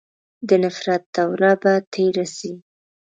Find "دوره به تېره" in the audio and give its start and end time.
1.15-2.25